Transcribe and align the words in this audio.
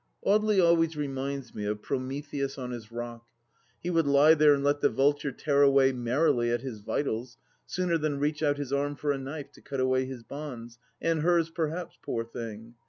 Audely 0.25 0.59
always 0.59 0.97
reminds 0.97 1.53
me 1.53 1.63
of 1.65 1.83
Prometheus 1.83 2.57
on 2.57 2.71
his 2.71 2.91
rock. 2.91 3.23
He 3.83 3.91
would 3.91 4.07
lie 4.07 4.33
there 4.33 4.55
and 4.55 4.63
let 4.63 4.81
the 4.81 4.89
vulture 4.89 5.31
tear 5.31 5.61
away 5.61 5.91
merrily 5.91 6.49
at 6.49 6.61
his 6.61 6.79
vitals, 6.79 7.37
sooner 7.67 7.99
than 7.99 8.17
reach 8.17 8.41
out 8.41 8.57
his 8.57 8.73
arm 8.73 8.95
for 8.95 9.11
a 9.11 9.19
knife 9.19 9.51
to 9.51 9.61
cut 9.61 9.79
away 9.79 10.05
his 10.05 10.23
bonds— 10.23 10.79
and 11.03 11.21
hers, 11.21 11.51
perhaps, 11.51 11.99
poor 12.01 12.23
thing 12.25 12.73